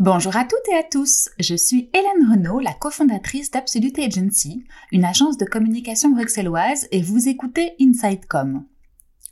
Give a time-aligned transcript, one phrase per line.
[0.00, 5.04] Bonjour à toutes et à tous, je suis Hélène Renaud, la cofondatrice d'Absolute Agency, une
[5.04, 8.64] agence de communication bruxelloise et vous écoutez InsideCom.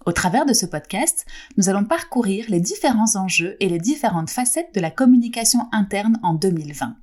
[0.05, 1.25] Au travers de ce podcast,
[1.57, 6.34] nous allons parcourir les différents enjeux et les différentes facettes de la communication interne en
[6.34, 6.96] 2020.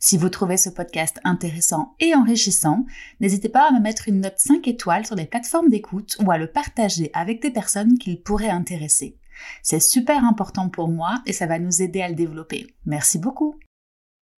[0.00, 2.86] Si vous trouvez ce podcast intéressant et enrichissant,
[3.20, 6.38] n'hésitez pas à me mettre une note 5 étoiles sur les plateformes d'écoute ou à
[6.38, 9.19] le partager avec des personnes qu'il pourrait intéresser.
[9.62, 12.66] C'est super important pour moi et ça va nous aider à le développer.
[12.86, 13.56] Merci beaucoup.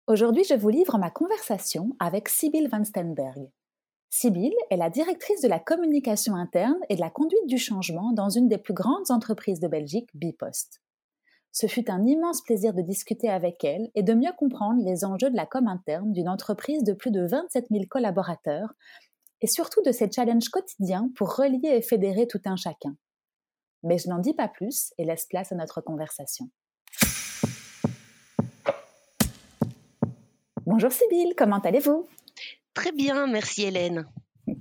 [0.07, 3.49] Aujourd'hui, je vous livre ma conversation avec Sibylle Van Stenberg.
[4.09, 8.29] Sibylle est la directrice de la communication interne et de la conduite du changement dans
[8.29, 10.81] une des plus grandes entreprises de Belgique, Bipost.
[11.53, 15.29] Ce fut un immense plaisir de discuter avec elle et de mieux comprendre les enjeux
[15.29, 18.73] de la com interne d'une entreprise de plus de 27 000 collaborateurs
[19.41, 22.95] et surtout de ses challenges quotidiens pour relier et fédérer tout un chacun.
[23.83, 26.49] Mais je n'en dis pas plus et laisse place à notre conversation.
[30.65, 32.07] Bonjour Sybille, comment allez-vous?
[32.73, 34.05] Très bien, merci Hélène.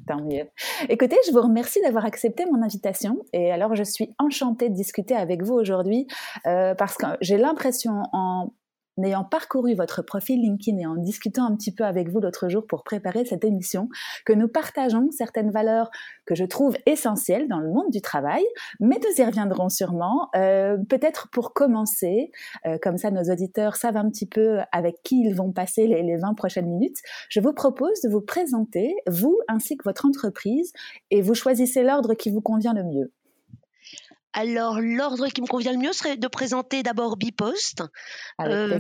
[0.06, 0.48] Tant mieux.
[0.88, 3.18] Écoutez, je vous remercie d'avoir accepté mon invitation.
[3.32, 6.06] Et alors, je suis enchantée de discuter avec vous aujourd'hui
[6.46, 8.52] euh, parce que j'ai l'impression, en
[9.00, 12.48] en ayant parcouru votre profil LinkedIn et en discutant un petit peu avec vous l'autre
[12.48, 13.88] jour pour préparer cette émission,
[14.26, 15.90] que nous partageons certaines valeurs
[16.26, 18.44] que je trouve essentielles dans le monde du travail,
[18.78, 20.28] mais nous y reviendrons sûrement.
[20.36, 22.30] Euh, peut-être pour commencer,
[22.66, 26.02] euh, comme ça nos auditeurs savent un petit peu avec qui ils vont passer les,
[26.02, 26.98] les 20 prochaines minutes,
[27.30, 30.72] je vous propose de vous présenter, vous ainsi que votre entreprise,
[31.10, 33.12] et vous choisissez l'ordre qui vous convient le mieux.
[34.32, 37.82] Alors, l'ordre qui me convient le mieux serait de présenter d'abord Bipost.
[38.40, 38.78] Euh,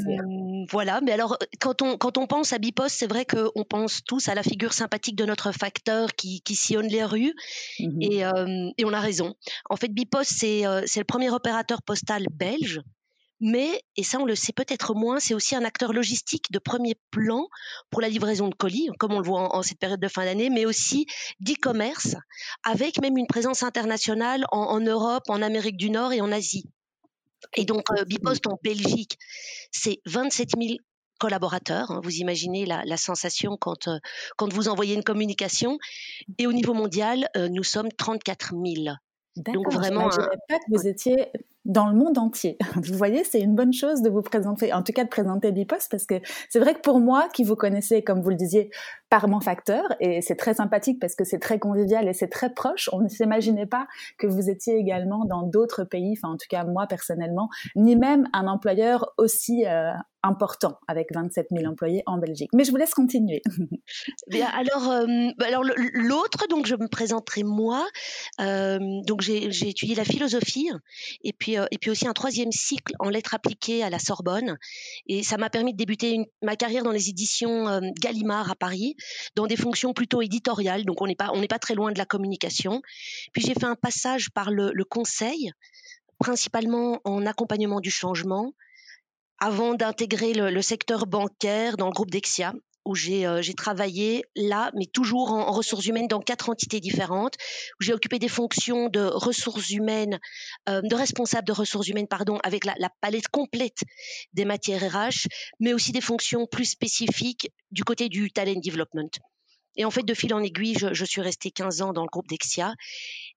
[0.70, 4.28] voilà, mais alors, quand on, quand on pense à Bipost, c'est vrai qu'on pense tous
[4.28, 7.34] à la figure sympathique de notre facteur qui, qui sillonne les rues,
[7.78, 9.34] mmh et, euh, et, on a raison.
[9.68, 12.80] En fait, Bipost, c'est euh, le premier opérateur postal belge
[13.40, 16.94] mais, et ça on le sait peut-être moins, c'est aussi un acteur logistique de premier
[17.10, 17.48] plan
[17.90, 20.50] pour la livraison de colis, comme on le voit en, cette période de fin d'année,
[20.50, 21.06] mais aussi
[21.40, 22.16] d'e-commerce,
[22.64, 26.68] avec même une présence internationale en, Europe, en Amérique du Nord et en Asie.
[27.56, 29.18] Et donc, euh, Bipost en Belgique,
[29.72, 30.74] c'est 27 000
[31.18, 31.90] collaborateurs.
[31.90, 32.00] Hein.
[32.02, 33.98] vous imaginez la, sensation quand, euh,
[34.36, 35.78] quand vous envoyez une communication.
[36.38, 38.96] Et au niveau mondial, euh, nous sommes 34 000.
[39.36, 41.30] Donc vraiment, je ne pas que vous étiez
[41.64, 42.56] dans le monde entier.
[42.76, 45.90] Vous voyez, c'est une bonne chose de vous présenter, en tout cas de présenter Bipost,
[45.90, 46.14] parce que
[46.48, 48.70] c'est vrai que pour moi, qui vous connaissez, comme vous le disiez,
[49.10, 52.50] par mon facteur, et c'est très sympathique parce que c'est très convivial et c'est très
[52.54, 53.88] proche, on ne s'imaginait pas
[54.18, 58.28] que vous étiez également dans d'autres pays, enfin en tout cas moi personnellement, ni même
[58.32, 59.90] un employeur aussi euh,
[60.22, 62.50] important avec 27 000 employés en Belgique.
[62.52, 63.42] Mais je vous laisse continuer.
[64.52, 65.06] Alors, euh,
[65.38, 65.64] bah, alors
[65.94, 67.86] l'autre, donc je me présenterai moi.
[68.40, 70.68] Euh, donc j'ai étudié la philosophie
[71.24, 74.58] et puis euh, et puis aussi un troisième cycle en lettres appliquées à la Sorbonne.
[75.06, 78.96] Et ça m'a permis de débuter ma carrière dans les éditions Gallimard à Paris,
[79.36, 80.84] dans des fonctions plutôt éditoriales.
[80.84, 82.82] Donc on n'est pas on n'est pas très loin de la communication.
[83.32, 85.52] Puis j'ai fait un passage par le conseil,
[86.18, 88.52] principalement en accompagnement du changement
[89.40, 92.52] avant d'intégrer le, secteur bancaire dans le groupe Dexia,
[92.84, 97.36] où euh, j'ai travaillé là, mais toujours en, ressources humaines dans quatre entités différentes,
[97.80, 100.18] où j'ai occupé des fonctions de ressources humaines,
[100.68, 103.78] euh, de responsable de ressources humaines, pardon, avec la, palette complète
[104.34, 105.26] des matières RH,
[105.58, 109.10] mais aussi des fonctions plus spécifiques du côté du talent development.
[109.76, 112.08] Et en fait, de fil en aiguille, je, je suis restée 15 ans dans le
[112.08, 112.74] groupe Dexia.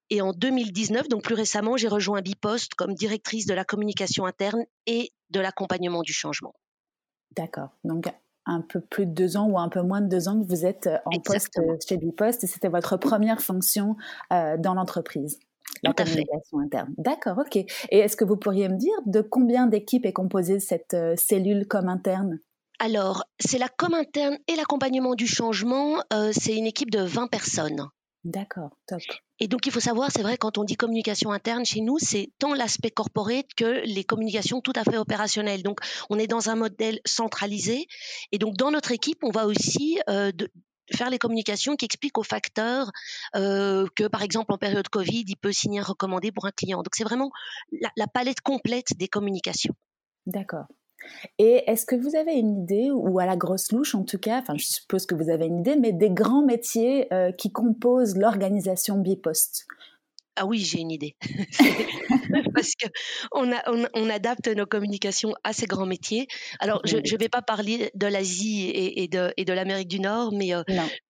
[0.10, 4.64] Et en 2019, donc plus récemment, j'ai rejoint Bipost comme directrice de la communication interne
[4.86, 6.54] et de l'accompagnement du changement.
[7.36, 7.70] D'accord.
[7.84, 8.06] Donc
[8.46, 10.66] un peu plus de deux ans ou un peu moins de deux ans que vous
[10.66, 13.96] êtes euh, en poste euh, chez Bipost et c'était votre première fonction
[14.32, 15.40] euh, dans l'entreprise.
[15.82, 16.94] La communication interne.
[16.98, 17.56] D'accord, ok.
[17.56, 21.90] Et est-ce que vous pourriez me dire de combien d'équipes est composée cette cellule comme
[21.90, 22.40] interne?
[22.80, 26.04] Alors, c'est la com interne et l'accompagnement du changement.
[26.32, 27.88] c'est une équipe de 20 personnes.
[28.24, 29.02] D'accord, top.
[29.40, 32.32] Et donc, il faut savoir, c'est vrai, quand on dit communication interne chez nous, c'est
[32.40, 35.62] tant l'aspect corporate que les communications tout à fait opérationnelles.
[35.62, 35.80] Donc,
[36.10, 37.88] on est dans un modèle centralisé.
[38.32, 40.32] Et donc, dans notre équipe, on va aussi euh,
[40.96, 42.92] faire les communications qui expliquent aux facteurs
[43.36, 46.78] euh, que, par exemple, en période Covid, il peut signer un recommandé pour un client.
[46.78, 47.32] Donc, c'est vraiment
[47.98, 49.76] la palette complète des communications.
[50.26, 50.66] D'accord.
[51.40, 54.40] Et est-ce que vous avez une idée, ou à la grosse louche en tout cas,
[54.40, 58.18] enfin je suppose que vous avez une idée, mais des grands métiers euh, qui composent
[58.18, 59.66] l'organisation Bipost?
[60.36, 61.16] Ah oui, j'ai une idée.
[62.56, 62.88] parce que
[63.32, 63.64] on, a,
[63.94, 66.28] on, adapte nos communications à ces grands métiers.
[66.60, 70.32] Alors, je ne vais pas parler de l'Asie et, de, et de l'Amérique du Nord,
[70.34, 70.64] mais, euh,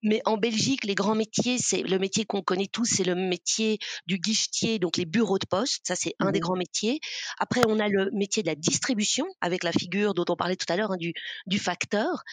[0.04, 3.80] mais en Belgique, les grands métiers, c'est le métier qu'on connaît tous, c'est le métier
[4.08, 5.82] du guichetier, donc les bureaux de poste.
[5.88, 7.00] Ça, c'est un des grands métiers.
[7.40, 10.72] Après, on a le métier de la distribution, avec la figure dont on parlait tout
[10.72, 11.14] à l'heure, hein, du,
[11.48, 12.24] du facteur.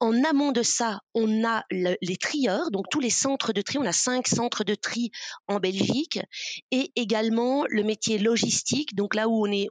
[0.00, 3.78] En amont de ça, on a les trieurs, donc tous les centres de tri.
[3.78, 5.10] On a cinq centres de tri
[5.46, 6.20] en Belgique
[6.70, 8.39] et également le métier logistique.
[8.94, 9.68] Donc là où on est,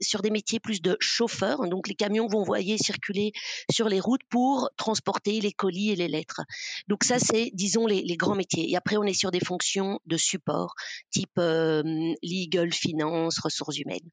[0.00, 1.68] sur des métiers plus de chauffeurs.
[1.68, 3.32] Donc les camions vont voyer circuler
[3.70, 6.42] sur les routes pour transporter les colis et les lettres.
[6.88, 8.70] Donc ça, c'est, disons, les, grands métiers.
[8.70, 10.74] Et après, on est sur des fonctions de support,
[11.10, 11.82] type euh,
[12.22, 14.08] legal, finance, ressources humaines.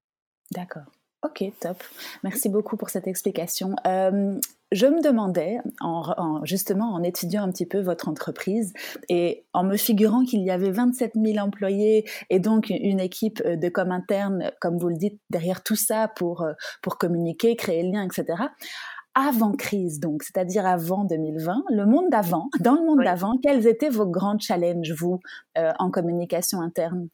[0.51, 0.91] D'accord.
[1.23, 1.83] Ok, top.
[2.23, 3.75] Merci beaucoup pour cette explication.
[3.87, 4.39] Euh,
[4.71, 8.71] je me demandais, en, justement en étudiant un petit peu votre entreprise
[9.09, 13.69] et en me figurant qu'il y avait 27 000 employés et donc une équipe de
[13.69, 16.53] com interne, comme vous le dites, derrière tout ça pour, euh,
[16.83, 18.43] pour communiquer, créer le lien, etc.
[19.15, 23.89] Avant crise, donc, c'est-à-dire avant 2020, le monde d'avant, dans le monde d'avant, quels étaient
[23.89, 25.19] vos grands challenges, vous,
[25.57, 27.07] euh, en communication interne?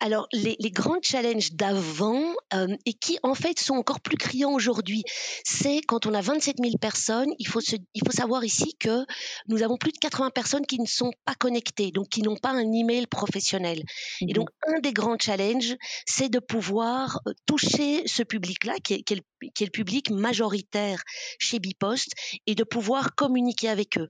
[0.00, 2.22] Alors, les, grands challenges d'avant
[2.54, 5.04] euh, et qui en fait sont encore plus criants aujourd'hui,
[5.44, 9.04] c'est quand on a 27 000 personnes, il faut, il faut savoir ici que
[9.48, 12.50] nous avons plus de 80 personnes qui ne sont pas connectées, donc qui n'ont pas
[12.50, 13.82] un email professionnel.
[14.22, 15.76] Et mmh donc, un des grands challenges,
[16.06, 21.02] c'est de pouvoir euh, toucher ce public-là, qui est, qui, est le, public majoritaire
[21.38, 22.12] chez Bipost,
[22.46, 24.08] et de pouvoir communiquer avec eux.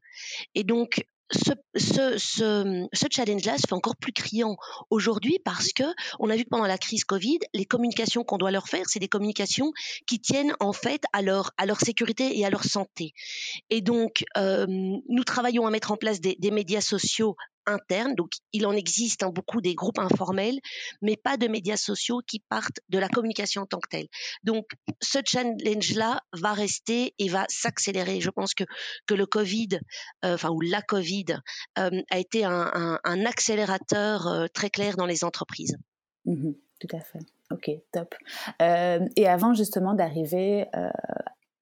[0.55, 4.57] Et donc, ce, ce, ce, ce challenge-là se fait encore plus criant
[4.91, 5.85] aujourd'hui parce que
[6.19, 8.99] on a vu que pendant la crise Covid, les communications qu'on doit leur faire, c'est
[8.99, 9.73] des communications
[10.07, 13.13] qui tiennent en fait à leur, à leur sécurité et à leur santé.
[13.71, 17.37] Et donc, euh, nous travaillons à mettre en place des, des médias sociaux
[17.71, 18.15] interne.
[18.15, 20.59] Donc, il en existe hein, beaucoup des groupes informels,
[21.03, 24.09] mais pas de médias sociaux qui partent de la communication en tant que telle.
[24.43, 24.67] Donc,
[25.01, 28.21] ce challenge-là va rester et va s'accélérer.
[28.21, 28.65] Je pense que,
[29.07, 29.81] que le Covid,
[30.25, 31.37] euh, enfin, ou la Covid,
[31.79, 35.77] euh, a été un, accélérateur euh, très clair dans les entreprises.
[36.25, 37.19] Mmh tout à fait.
[37.51, 38.15] Ok, top.
[38.59, 40.65] et avant justement d'arriver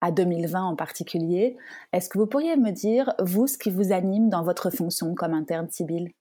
[0.01, 1.57] à 2020 en particulier.
[1.93, 5.33] Est-ce que vous pourriez me dire, vous, ce qui vous anime dans votre fonction comme
[5.33, 6.11] interne Sibyl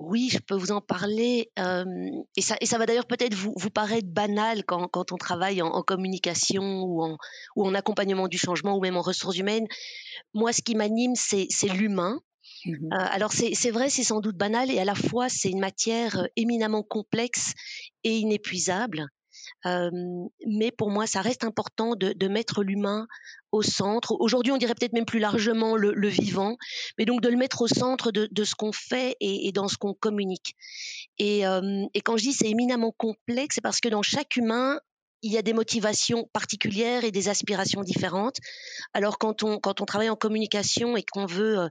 [0.00, 1.50] oui, je peux vous en parler.
[1.56, 5.60] et, ça, et ça va d'ailleurs peut-être vous, vous paraître banal quand, quand on travaille
[5.60, 7.16] en, communication ou en,
[7.56, 9.66] ou en accompagnement du changement ou même en ressources humaines.
[10.34, 12.20] Moi, ce qui m'anime, c'est l'humain.
[12.64, 16.26] Mmh alors c'est vrai, c'est sans doute banal et à la fois c'est une matière
[16.34, 17.52] éminemment complexe
[18.02, 19.06] et inépuisable
[19.64, 23.06] mais pour moi, ça reste important de, mettre l'humain
[23.52, 24.14] au centre.
[24.20, 26.56] Aujourd'hui, on dirait peut-être même plus largement le, vivant,
[26.98, 29.94] mais donc de le mettre au centre de, ce qu'on fait et, dans ce qu'on
[29.94, 30.54] communique.
[31.18, 31.42] Et,
[32.04, 34.78] quand je dis c'est éminemment complexe, c'est parce que dans chaque humain,
[35.22, 38.36] il y a des motivations particulières et des aspirations différentes.
[38.94, 41.68] Alors quand on, quand on travaille en communication et qu'on veut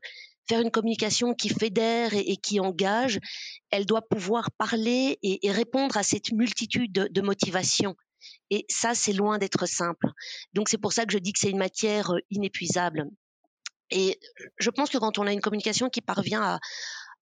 [0.47, 3.19] faire une communication qui fédère et, qui engage,
[3.69, 7.95] elle doit pouvoir parler et, répondre à cette multitude de, motivations.
[8.49, 10.07] Et ça, c'est loin d'être simple.
[10.53, 13.09] Donc c'est pour ça que je dis que c'est une matière euh, inépuisable.
[13.91, 14.19] Et
[14.57, 16.59] je pense que quand on a une communication qui parvient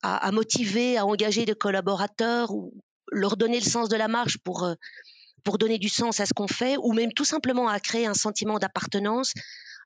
[0.01, 2.73] à, motiver, à engager des collaborateurs ou
[3.11, 4.75] leur donner le sens de la marche euh,
[5.43, 8.13] pour donner du sens à ce qu'on fait, ou même tout simplement à créer un
[8.13, 9.33] sentiment d'appartenance,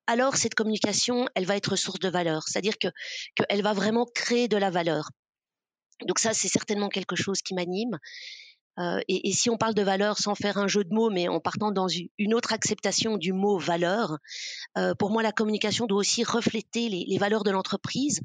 [0.09, 2.47] alors cette communication, elle va être source de valeur.
[2.47, 2.87] C'est-à-dire que
[3.35, 5.11] qu'elle va vraiment créer de la valeur.
[6.07, 7.99] Donc ça, c'est certainement quelque chose qui m'anime.
[8.79, 11.39] Euh, et, si on parle de valeur sans faire un jeu de mots, mais en
[11.39, 14.17] partant dans une autre acceptation du mot valeur,
[14.79, 18.21] euh, pour moi, la communication doit aussi refléter les, valeurs de l'entreprise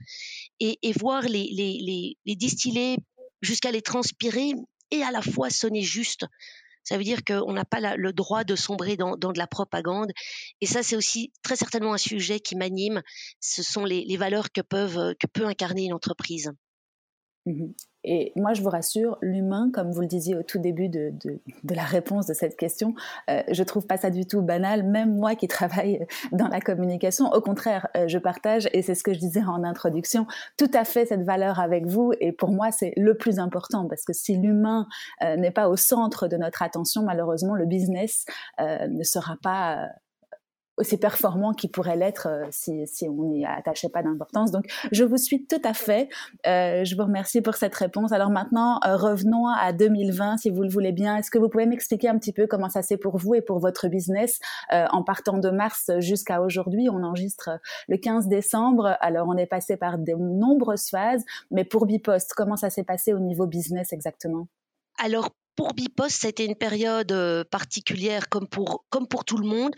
[0.60, 2.96] et, voir les, les distiller
[3.42, 4.52] jusqu'à les transpirer
[4.90, 6.24] et à la fois sonner juste
[6.84, 10.10] ça veut dire qu'on n'a pas le droit de sombrer dans, de la propagande.
[10.60, 13.02] Et ça, c'est aussi très certainement un sujet qui m'anime.
[13.40, 16.52] Ce sont les, les valeurs que, peuvent, que peut incarner une entreprise.
[17.46, 17.72] Mmh
[18.04, 21.74] et moi, je vous rassure, l'humain, comme vous le disiez au tout début de, de,
[21.74, 22.94] la réponse de cette question,
[23.30, 24.82] euh, je trouve pas ça du tout banal.
[24.82, 29.02] Même moi qui travaille dans la communication, au contraire, euh, je partage, et c'est ce
[29.02, 30.26] que je disais en introduction,
[30.58, 32.12] tout à fait cette valeur avec vous.
[32.20, 34.86] Et pour moi, c'est le plus important parce que si l'humain
[35.22, 38.26] euh, n'est pas au centre de notre attention, malheureusement, le business
[38.60, 39.88] euh, ne sera pas
[40.76, 44.50] aussi performant qu'il pourrait l'être euh, si, si on n'y attachait pas d'importance.
[44.50, 46.08] Donc, je vous suis tout à fait.
[46.46, 48.12] Euh, je vous remercie pour cette réponse.
[48.12, 51.16] Alors maintenant, euh, revenons à 2020, si vous le voulez bien.
[51.16, 53.58] Est-ce que vous pouvez m'expliquer un petit peu comment ça s'est pour vous et pour
[53.58, 54.40] votre business
[54.72, 56.88] euh, en partant de mars jusqu'à aujourd'hui?
[56.90, 57.50] On enregistre
[57.88, 58.96] le 15 décembre.
[59.00, 63.12] Alors, on est passé par de nombreuses phases, mais pour Bipost, comment ça s'est passé
[63.12, 64.48] au niveau business exactement?
[65.02, 67.12] Alors pour Bipost, c'était une période
[67.50, 69.72] particulière comme pour, comme pour tout le monde.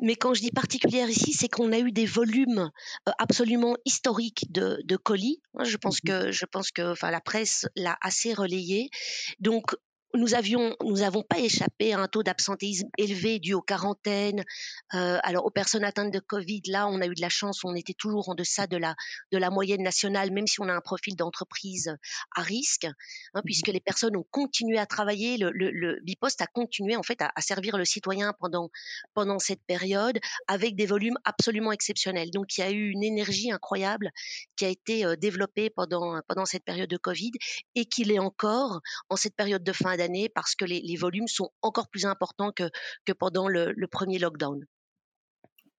[0.00, 2.70] Mais quand je dis particulière ici, c'est qu'on a eu des volumes
[3.18, 5.40] absolument historiques de, de colis.
[5.62, 8.90] Je pense mmh que, je pense que enfin, la presse l'a assez relayé.
[9.40, 9.74] Donc,
[10.14, 14.44] nous avions, nous avons pas échappé à un taux d'absentéisme élevé dû aux quarantaines.
[14.94, 17.74] Euh, alors aux personnes atteintes de Covid, là, on a eu de la chance, on
[17.74, 21.96] était toujours en deçà de la moyenne nationale, même si on a un profil d'entreprise
[22.36, 22.86] à risque,
[23.34, 25.38] hein, puisque les personnes ont continué à travailler.
[25.38, 26.00] Le, le,
[26.40, 28.34] a continué en fait à, servir le citoyen
[29.14, 32.30] pendant cette période avec des volumes absolument exceptionnels.
[32.30, 34.10] Donc il y a eu une énergie incroyable
[34.56, 37.32] qui a été euh, développée pendant pendant cette période de Covid
[37.74, 39.90] et qui l'est encore en cette période de fin
[40.34, 42.70] parce que les, volumes sont encore plus importants que,
[43.04, 44.64] que pendant le, premier lockdown.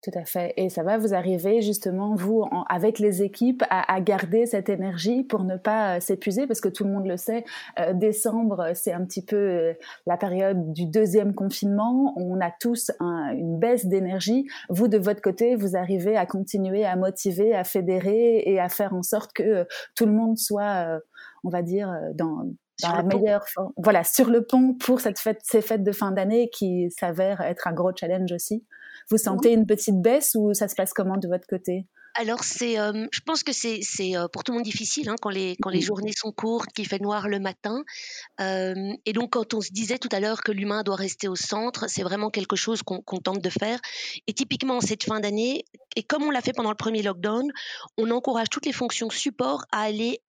[0.04, 0.52] Tout à fait.
[0.58, 5.44] Et ça va vous arriver justement, vous, avec les équipes, à, garder cette énergie pour
[5.44, 7.42] ne pas euh, s'épuiser, parce que tout le monde le sait,
[7.80, 9.72] euh, décembre, c'est un petit peu euh,
[10.06, 12.12] la période du deuxième confinement.
[12.18, 14.46] On a tous une baisse d'énergie.
[14.68, 18.92] Vous, de votre côté, vous arrivez à continuer à motiver, à fédérer et à faire
[18.92, 19.66] en sorte que
[19.96, 21.00] tout le monde soit,
[21.44, 22.44] on va dire, dans,
[22.82, 23.72] dans la meilleure forme.
[23.76, 27.66] Voilà, sur le pont pour cette fête, ces fêtes de fin d'année qui s'avèrent être
[27.66, 28.64] un gros challenge aussi.
[29.10, 31.86] Vous sentez une petite baisse ou ça se passe comment de votre côté?
[32.16, 33.80] Alors c'est, euh, je pense que c'est,
[34.16, 36.86] euh, pour tout le monde difficile hein, quand les quand les journées sont courtes, qu'il
[36.86, 37.82] fait noir le matin,
[38.40, 41.34] euh, et donc quand on se disait tout à l'heure que l'humain doit rester au
[41.34, 43.80] centre, c'est vraiment quelque chose qu'on, qu'on tente de faire.
[44.28, 45.64] Et typiquement cette fin d'année,
[45.96, 47.50] et comme on l'a fait pendant le premier lockdown,
[47.98, 50.22] on encourage toutes les fonctions support à aller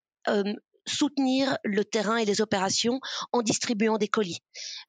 [0.88, 3.00] soutenir le terrain et les opérations
[3.32, 4.39] en distribuant des colis.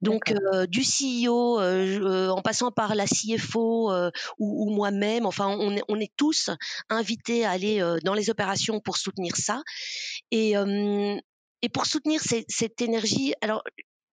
[0.02, 3.92] Donc euh, du CEO euh, euh, en passant par la CFO
[4.38, 6.50] ou, moi-même, enfin on est, on est tous
[6.88, 9.62] invités à aller dans les opérations pour soutenir ça.
[10.30, 10.54] Et,
[11.62, 13.62] et pour soutenir cette énergie, alors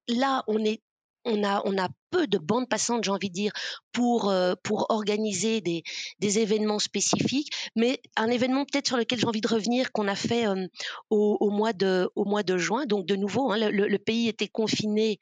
[0.07, 0.81] là on est
[1.25, 3.51] on a, on a peu de bandes passantes, j'ai envie de dire,
[3.91, 5.83] pour, euh, pour organiser des,
[6.19, 7.51] des, événements spécifiques.
[7.75, 10.67] Mais un événement peut-être sur lequel j'ai envie de revenir, qu'on a fait euh,
[11.09, 12.85] au, au, mois de, au mois de juin.
[12.85, 15.19] Donc de nouveau, hein, le, le, pays était confiné,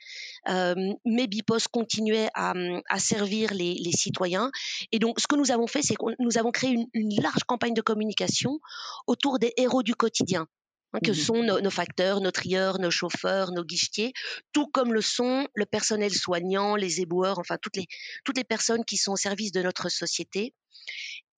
[0.50, 2.53] euh, mais Bipos continuait à,
[2.89, 4.51] à servir les, les, citoyens.
[4.91, 7.43] Et donc ce que nous avons fait, c'est que nous avons créé une, une large
[7.46, 8.60] campagne de communication
[9.08, 10.48] autour des héros du quotidien.
[10.93, 14.13] Hein, que mmh sont nos, facteurs, nos trieurs, nos chauffeurs, nos guichetiers,
[14.51, 17.88] tout comme le sont le personnel soignant, les éboueurs, enfin toutes les,
[18.25, 20.53] toutes les personnes qui sont au service de notre société.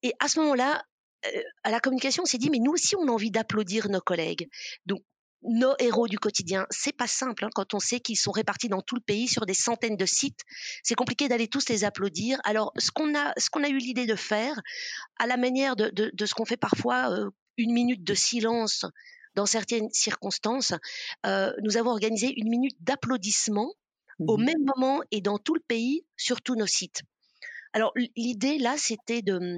[0.01, 0.83] Et à ce moment-là,
[1.27, 4.01] euh, à la communication, on s'est dit, mais nous aussi, on a envie d'applaudir nos
[4.01, 4.49] collègues.
[4.85, 5.03] Donc,
[5.45, 8.81] nos héros du quotidien, c'est pas simple hein, quand on sait qu'ils sont répartis dans
[8.81, 10.39] tout le pays sur des centaines de sites.
[10.83, 12.39] C'est compliqué d'aller tous les applaudir.
[12.45, 14.59] Alors, ce qu'on a, ce qu'on a eu l'idée de faire,
[15.19, 18.85] à la manière de, de, de ce qu'on fait parfois, euh, une minute de silence
[19.35, 20.73] dans certaines circonstances,
[21.25, 23.73] euh, nous avons organisé une minute d'applaudissement
[24.19, 27.01] au mmh même moment et dans tout le pays sur tous nos sites.
[27.73, 29.57] Alors l'idée là, c'était de,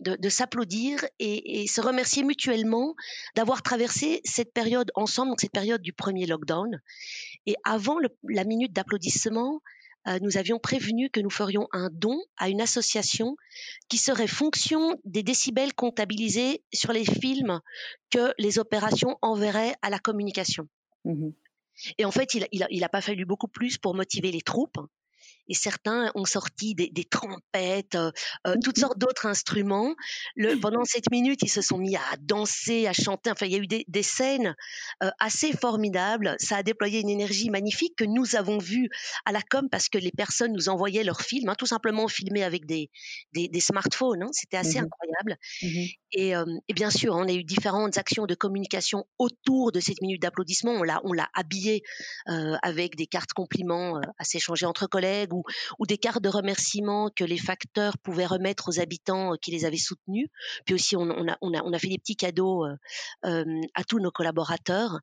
[0.00, 2.94] de, s'applaudir et, se remercier mutuellement
[3.34, 6.80] d'avoir traversé cette période ensemble, donc cette période du premier lockdown.
[7.46, 9.60] Et avant la minute d'applaudissement,
[10.08, 13.36] euh, nous avions prévenu que nous ferions un don à une association
[13.88, 17.60] qui serait fonction des décibels comptabilisés sur les films
[18.10, 20.68] que les opérations enverraient à la communication.
[21.04, 21.30] Mmh
[21.98, 24.78] Et en fait, il n'a il a pas fallu beaucoup plus pour motiver les troupes
[25.48, 28.10] et certains ont sorti des, des trompettes, euh,
[28.46, 29.94] euh toutes sortes d'autres instruments.
[30.34, 33.30] Le, pendant cette minute, ils se sont mis à danser, à chanter.
[33.30, 34.54] Enfin, il y a eu des, des scènes
[35.02, 36.36] euh, assez formidables.
[36.38, 38.88] Ça a déployé une énergie magnifique que nous avons vue
[39.24, 42.42] à la com parce que les personnes nous envoyaient leurs films, hein, tout simplement filmés
[42.42, 42.90] avec des,
[43.32, 44.22] des, des smartphones.
[44.22, 44.30] Hein.
[44.32, 45.38] C'était assez mmh incroyable.
[45.62, 49.80] Mmh et, euh, et, bien sûr, on a eu différentes actions de communication autour de
[49.80, 50.72] cette minute d'applaudissement.
[50.72, 51.82] On l'a, on l'a habillé
[52.62, 55.32] avec des cartes compliments à s'échanger entre collègues
[55.78, 59.64] ou, des cartes de remerciement que les facteurs pouvaient remettre aux habitants euh, qui les
[59.64, 60.28] avaient soutenus.
[60.64, 62.76] Puis aussi, on, a, fait des petits cadeaux euh,
[63.24, 65.00] euh, à tous nos collaborateurs.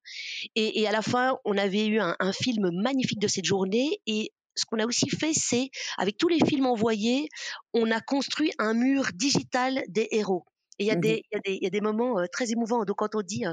[0.56, 4.66] Et, à la fin, on avait eu un film magnifique de cette journée et ce
[4.66, 7.30] qu'on a aussi fait, c'est, avec tous les films envoyés,
[7.74, 10.46] on a construit un mur digital des héros.
[10.80, 12.84] Et il y, a mmh des, y, a des, y a des moments très émouvants.
[12.86, 13.44] Donc, quand on dit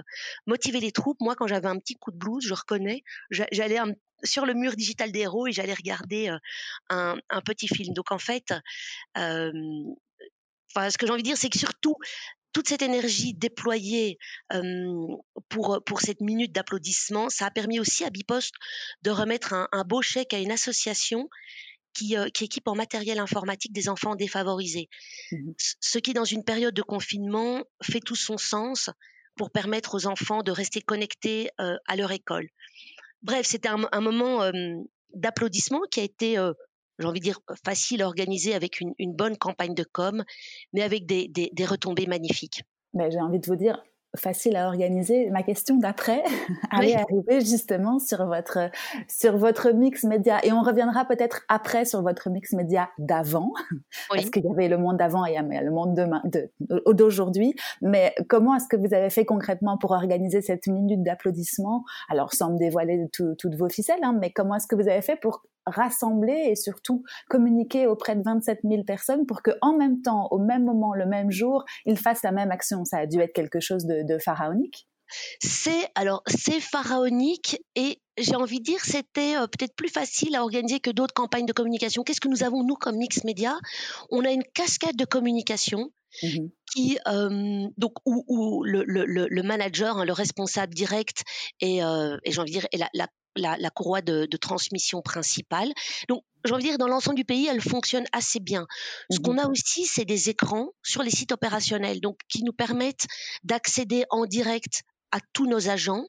[0.47, 3.93] motiver les troupes, moi, quand j'avais un petit coup de blues, je reconnais, j'allais un,
[4.25, 6.35] sur le mur digital des héros et j'allais regarder
[6.89, 7.95] un, petit film.
[7.95, 8.55] Donc en fait,
[9.17, 9.53] ce
[10.99, 11.97] que j'ai envie de dire, c'est que surtout
[12.53, 14.19] toute cette énergie déployée
[15.49, 18.55] pour, pour cette minute d'applaudissement, ça a permis aussi à Bipost
[19.03, 21.29] de remettre un, beau chèque à une association
[21.95, 24.89] qui, qui, équipe en matériel informatique des enfants défavorisés.
[25.33, 28.91] Mmh ce qui, dans une période de confinement, fait tout son sens
[29.37, 32.49] pour permettre aux enfants de rester connectés à leur école.
[33.23, 34.51] bref, c'était un, moment
[35.15, 36.37] d'applaudissement qui a été,
[36.99, 40.25] j'ai envie de dire, facile à organiser avec une, bonne campagne de com,
[40.73, 42.63] mais avec des, des retombées magnifiques.
[42.93, 43.83] Ben, j'ai envie de vous dire,
[44.17, 45.31] facile à organiser.
[45.31, 46.23] Ma question d'après
[46.71, 48.71] allait arriver justement sur votre
[49.09, 53.53] sur votre mix média et on reviendra peut-être après sur votre mix média d'avant
[54.09, 56.23] parce qu'il y avait le monde d'avant et le monde demain
[56.87, 57.55] d'aujourd'hui.
[57.83, 62.53] Mais comment est-ce que vous avez fait concrètement pour organiser cette minute d'applaudissement Alors sans
[62.53, 66.49] me dévoiler toutes vos ficelles, hein, mais comment est-ce que vous avez fait pour rassembler
[66.51, 70.65] et surtout communiquer auprès de 27 000 personnes pour que en même temps, au même
[70.65, 72.85] moment, le même jour, ils fassent la même action.
[72.85, 74.87] Ça a dû être quelque chose de, pharaonique.
[75.43, 80.43] C'est alors c'est pharaonique et j'ai envie de dire c'était euh, peut-être plus facile à
[80.43, 82.05] organiser que d'autres campagnes de communication.
[82.05, 83.59] Qu'est-ce que nous avons nous comme Mix Media?
[84.11, 85.91] On a une cascade de communication
[86.23, 91.25] mmh qui euh, donc où, le, manager, hein, le responsable direct
[91.61, 95.73] et, euh, et j'ai envie de dire la la, courroie de, transmission principale.
[96.09, 98.67] Donc, j'ai envie de dire, dans l'ensemble du pays, elle fonctionne assez bien.
[99.11, 102.53] Ce mmh qu'on a aussi, c'est des écrans sur les sites opérationnels, donc qui nous
[102.53, 103.07] permettent
[103.45, 104.83] d'accéder en direct
[105.13, 106.07] à tous nos agents.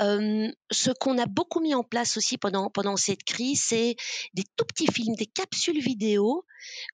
[0.00, 3.96] ce qu'on a beaucoup mis en place aussi pendant, pendant cette crise, c'est
[4.34, 6.44] des tout petits films, des capsules vidéo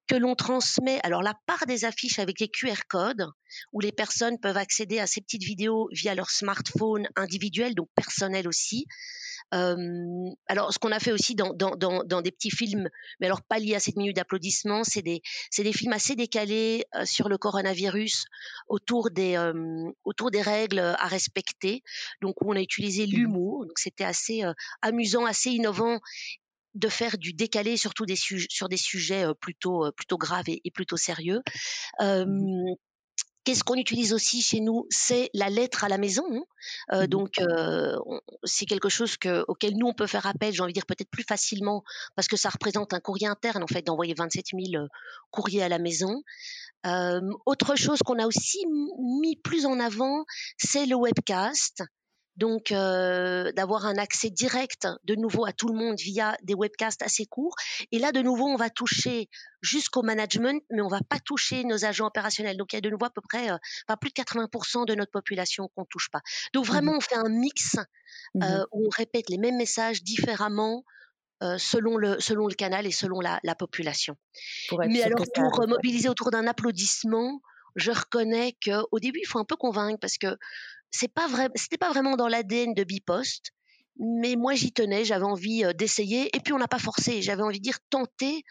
[0.07, 1.01] que l'on transmet.
[1.03, 3.27] Alors la part des affiches avec les QR codes,
[3.73, 8.49] où les personnes peuvent accéder à ces petites vidéos via leur smartphone individuel, donc personnel
[8.49, 8.87] aussi
[10.47, 12.89] alors, ce qu'on a fait aussi dans, dans, dans, des petits films,
[13.21, 15.23] mais alors pas liés à cette minute d'applaudissement, c'est des,
[15.57, 18.27] des films assez décalés sur le coronavirus
[18.69, 19.39] autour des,
[20.05, 21.83] autour des règles à respecter.
[22.21, 23.67] Donc, on a utilisé mmh l'humour.
[23.67, 24.43] Donc, c'était assez
[24.83, 26.01] amusant, assez innovant
[26.75, 31.43] de faire du décalé surtout des sur des sujets plutôt plutôt graves et, plutôt sérieux.
[32.01, 32.75] Mmh
[33.45, 34.87] Qu'est-ce qu'on utilise aussi chez nous?
[34.91, 36.25] C'est la lettre à la maison.
[36.31, 36.43] Hein.
[36.93, 37.97] Euh, mmh donc, euh,
[38.45, 41.11] c'est quelque chose que, auquel nous, on peut faire appel, j'ai envie de dire peut-être
[41.11, 41.85] plus facilement,
[42.17, 44.89] parce que ça représente un courrier interne, en fait, d'envoyer 27 000 euh,
[45.31, 46.23] courriers à la maison.
[47.47, 48.65] autre chose qu'on a aussi
[48.99, 50.25] mis plus en avant,
[50.57, 51.83] c'est le webcast
[52.37, 57.03] donc euh, d'avoir un accès direct de nouveau à tout le monde via des webcasts
[57.03, 57.55] assez courts.
[57.93, 59.29] Et là, de nouveau, on va toucher
[59.63, 62.57] jusqu'au management, mais on va pas toucher nos agents opérationnels.
[62.57, 64.95] Donc il y a de nouveau à peu près euh, pas plus de 80% de
[64.95, 66.21] notre population qu'on touche pas.
[66.53, 67.77] Donc mmh vraiment, on fait un mix
[68.35, 70.85] mmh euh, où on répète les mêmes messages différemment.
[71.59, 74.17] selon, le, selon le canal et selon la, la population.
[74.89, 77.43] Mais alors, pour mobiliser autour d'un applaudissement,
[77.77, 80.39] je reconnais qu'au début, il faut un peu convaincre parce que
[80.95, 83.51] c'est pas vrai, c'était pas vraiment dans l'ADN de Bipost,
[83.99, 87.59] mais moi j'y tenais, j'avais envie d'essayer, et puis on n'a pas forcé, j'avais envie
[87.59, 88.45] de dire tenter,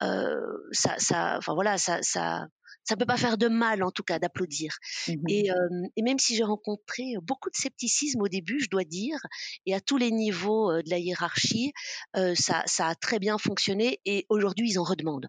[0.00, 2.46] ça, ça, enfin voilà, ça, ça,
[2.84, 4.72] ça peut pas faire de mal en tout cas d'applaudir.
[5.06, 5.50] Mmh et,
[5.96, 9.18] et, même si j'ai rencontré beaucoup de scepticisme au début, je dois dire,
[9.66, 11.72] et à tous les niveaux de la hiérarchie,
[12.14, 15.28] ça, ça a très bien fonctionné, et aujourd'hui ils en redemandent.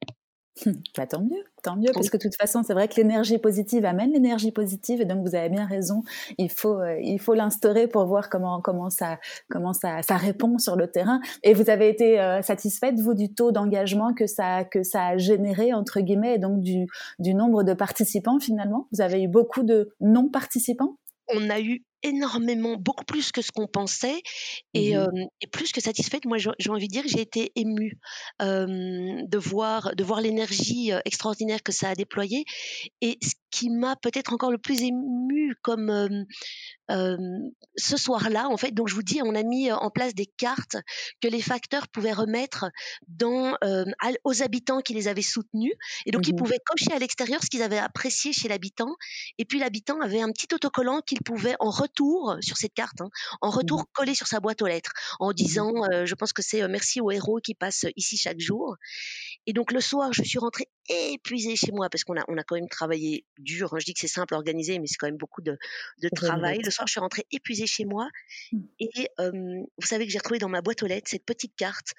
[0.96, 3.86] Bah, tant mieux, tant mieux, parce que de toute façon, c'est vrai que l'énergie positive
[3.86, 6.04] amène l'énergie positive, et donc vous avez bien raison.
[6.38, 10.60] Il faut, euh, il faut l'instaurer pour voir comment, comment ça, comment ça, ça répond
[10.60, 11.20] sur le terrain.
[11.42, 15.18] Et vous avez été euh, satisfaite vous du taux d'engagement que ça, que ça a
[15.18, 16.86] généré entre guillemets, et donc du,
[17.18, 18.88] du nombre de participants finalement?
[18.92, 20.98] Vous avez eu beaucoup de non participants.
[21.30, 24.22] On a eu énormément, beaucoup plus que ce qu'on pensait
[24.74, 26.26] et, mmh et, plus que satisfaite.
[26.26, 27.98] Moi, j'ai envie de dire que j'ai été émue
[28.39, 32.46] de voir, de voir l'énergie extraordinaire que ça a déployée.
[33.02, 36.26] Et ce qui m'a peut-être encore le plus émue comme
[36.89, 40.78] ce soir-là, en fait, donc je vous dis, on a mis en place des cartes
[41.22, 42.66] que les facteurs pouvaient remettre
[43.08, 43.56] dans,
[44.24, 45.74] aux habitants qui les avaient soutenus.
[46.06, 48.96] Et donc, ils mmh pouvaient cocher à l'extérieur ce qu'ils avaient apprécié chez l'habitant.
[49.38, 51.93] Et puis, l'habitant avait un petit autocollant qu'il pouvait en retour
[52.42, 53.10] sur cette carte, hein,
[53.42, 55.74] en mmh retour coller sur sa boîte aux lettres, en mmh disant,
[56.06, 58.76] je pense que c'est merci aux héros qui passent ici chaque jour.
[59.46, 62.44] Et donc, le soir, je suis rentrée épuisée chez moi parce qu'on a, on a
[62.44, 63.74] quand même travaillé dur.
[63.74, 63.80] Hein.
[63.80, 65.58] Je dis que c'est simple à organiser, mais c'est quand même beaucoup de,
[66.02, 66.60] de travail.
[66.64, 68.08] Le soir, je suis rentrée épuisée chez moi.
[68.52, 68.60] Mmh.
[68.80, 71.94] Et vous savez que j'ai retrouvé dans ma boîte aux lettres cette petite carte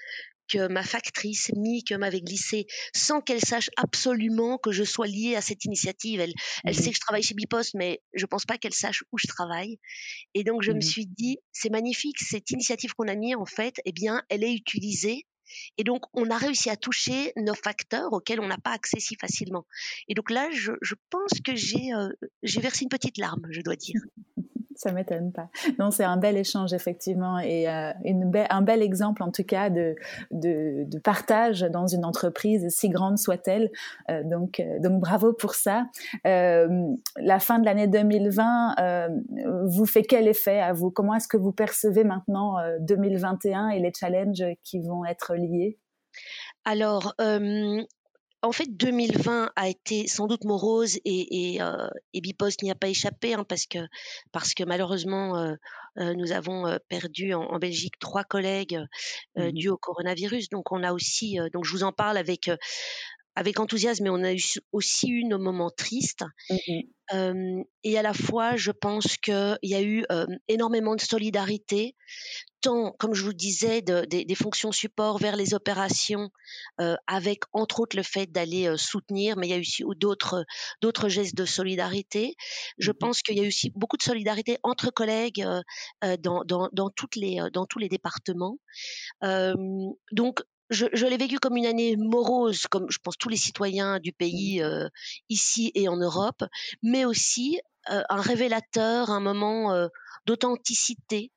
[0.49, 1.51] que ma factrice,
[1.89, 6.21] que m'avait glissée sans qu'elle sache absolument que je sois liée à cette initiative.
[6.21, 9.05] Elle, elle sait mmh que je travaille chez Bipost, mais je pense pas qu'elle sache
[9.13, 9.79] où je travaille.
[10.35, 13.47] Et donc, je me mmh suis dit, c'est magnifique, cette initiative qu'on a mise, en
[13.47, 15.27] fait, eh bien, elle est utilisée
[15.79, 19.17] et donc, on a réussi à toucher nos facteurs auxquels on n'a pas accès si
[19.17, 19.67] facilement.
[20.09, 20.73] Et donc là, je,
[21.11, 22.09] pense que j'ai euh,
[22.43, 24.01] j'ai versé une petite larme, je dois dire.
[24.77, 25.49] Ça m'étonne pas.
[25.79, 27.93] Non, c'est un bel échange effectivement et euh,
[28.51, 29.95] un bel exemple en tout cas de,
[30.31, 33.71] de, de partage dans une entreprise si grande soit-elle.
[34.11, 35.87] Euh, donc, euh, donc bravo pour ça.
[36.25, 38.75] la fin de l'année 2020
[39.65, 40.91] vous fait quel effet à vous?
[40.91, 45.79] Comment est-ce que vous percevez maintenant 2021 et les challenges qui vont être liés?
[46.65, 47.15] Alors,
[48.45, 52.89] en fait, 2020 a été sans doute morose et, et, euh, Bipost n'y a pas
[52.89, 53.79] échappé hein, parce que
[54.33, 55.55] parce que malheureusement euh,
[55.99, 58.79] euh, nous avons perdu en, Belgique trois collègues
[59.37, 60.49] mmh dus au coronavirus.
[60.51, 62.51] Donc on a aussi donc je vous en parle avec
[63.37, 66.25] avec enthousiasme, mais on a eu, aussi eu nos moments tristes.
[66.51, 70.07] Mmh et à la fois, je pense qu'il y a eu
[70.49, 71.95] énormément de solidarité,
[72.98, 76.31] comme je vous disais, des fonctions support vers les opérations,
[77.07, 80.44] avec entre autres le fait d'aller soutenir, mais il y a eu aussi d'autres
[80.81, 82.35] d'autres gestes de solidarité.
[82.79, 85.46] Je mmh pense qu'il y a eu aussi beaucoup de solidarité entre collègues
[86.20, 88.59] dans, dans, dans, toutes les, dans tous les départements.
[90.12, 94.12] donc je, l'ai vécu comme une année morose, comme je pense tous les citoyens du
[94.12, 94.64] pays mmh.
[94.64, 94.88] euh,
[95.29, 96.42] ici et en Europe,
[96.83, 99.88] mais aussi euh, un révélateur, un moment euh,
[100.27, 101.31] d'authenticité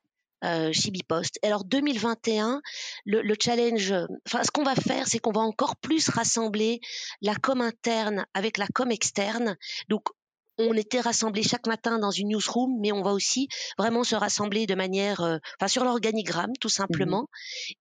[0.72, 1.38] chez Bipost.
[1.42, 2.60] Alors 2021,
[3.04, 3.94] le, le challenge,
[4.26, 6.80] enfin ce qu'on va faire, c'est qu'on va encore plus rassembler
[7.20, 9.56] la com interne avec la com externe.
[9.88, 10.04] Donc
[10.58, 13.48] on était rassemblés chaque matin dans une newsroom, mais on va aussi
[13.78, 17.28] vraiment se rassembler de manière, euh, enfin sur l'organigramme tout mmh simplement,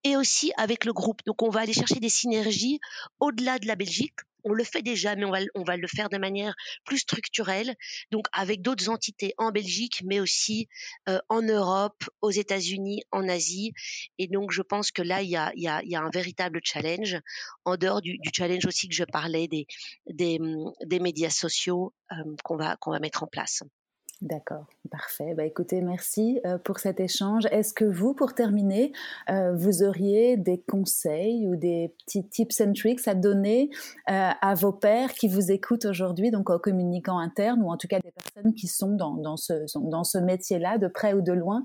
[0.03, 1.21] et aussi avec le groupe.
[1.25, 2.79] Donc on va aller chercher des synergies
[3.19, 6.55] au-delà de la Belgique on le fait déjà, mais on va, le faire de manière
[6.85, 7.75] plus structurelle,
[8.11, 10.67] donc avec d'autres entités en Belgique, mais aussi
[11.09, 13.73] euh, en Europe, aux États-Unis, en Asie.
[14.17, 15.51] Et donc, je pense que là, il y a,
[15.99, 17.17] un véritable challenge,
[17.65, 19.67] en dehors du, challenge aussi que je parlais des,
[20.07, 23.63] des médias sociaux euh, qu'on va mettre en place.
[24.21, 25.35] D'accord, parfait.
[25.35, 27.45] Bah, écoutez, merci euh, pour cet échange.
[27.51, 28.91] Est-ce que vous, pour terminer,
[29.29, 33.69] euh, vous auriez des conseils ou des petits tips and tricks à donner
[34.09, 37.87] euh, à vos pairs qui vous écoutent aujourd'hui, donc aux communicants internes ou en tout
[37.87, 41.33] cas des personnes qui sont dans, dans ce, dans ce métier-là, de près ou de
[41.33, 41.63] loin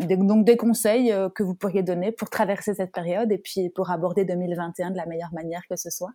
[0.00, 4.24] Donc des conseils que vous pourriez donner pour traverser cette période et puis pour aborder
[4.24, 6.10] 2021 de la meilleure manière que ce soit?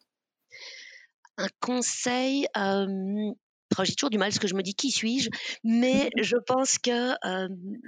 [1.38, 2.48] Un conseil,
[3.84, 5.30] j'ai toujours du mal parce que je me dis qui suis-je,
[5.64, 7.14] mais je pense que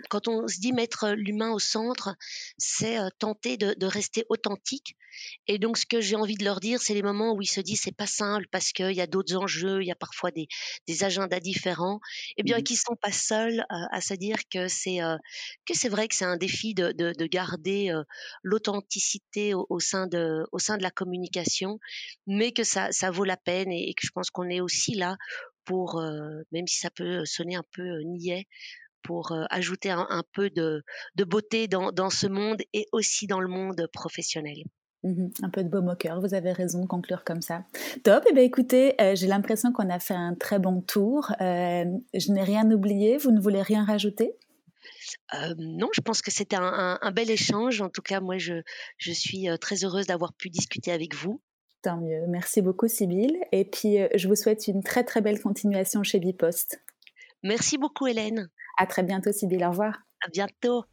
[0.10, 2.16] quand on se dit mettre l'humain au centre,
[2.58, 4.96] c'est tenter de, de, rester authentique.
[5.48, 7.62] Et donc ce que j'ai envie de leur dire, c'est les moments où ils se
[7.62, 10.48] disent c'est pas simple parce qu'il y a d'autres enjeux, il y a parfois des,
[10.88, 14.68] des agendas différents, et eh bien mmh qu'ils sont pas seuls à se dire que
[14.68, 15.00] c'est
[15.66, 17.94] que c'est vrai que c'est un défi de, de, de garder
[18.42, 21.80] l'authenticité au, au, sein de au sein de la communication,
[22.26, 24.96] mais que ça ça vaut la peine et, et que je pense qu'on est aussi
[24.96, 25.18] là
[25.66, 26.02] pour,
[26.52, 28.48] même si ça peut sonner un peu niais,
[29.04, 30.84] pour ajouter un, peu de,
[31.18, 34.64] beauté dans, dans, ce monde et aussi dans le monde professionnel.
[35.04, 37.66] Mmh un peu de baume au cœur, vous avez raison de conclure comme ça.
[38.06, 41.34] Top, et eh bien écoutez, j'ai l'impression qu'on a fait un très bon tour.
[41.40, 44.34] je n'ai rien oublié, vous ne voulez rien rajouter?
[45.58, 47.82] Non, je pense que c'était un, un, bel échange.
[47.82, 48.62] En tout cas, moi, je,
[48.98, 51.42] je suis très heureuse d'avoir pu discuter avec vous.
[51.84, 52.26] Tant mieux.
[52.28, 53.38] Merci beaucoup, Sybille.
[53.52, 56.82] Et puis, euh, je vous souhaite une très, très belle continuation chez Bipost.
[57.44, 58.50] Merci beaucoup, Hélène.
[58.78, 59.66] À très bientôt, Sybille.
[59.66, 60.00] Au revoir.
[60.26, 60.86] À bientôt.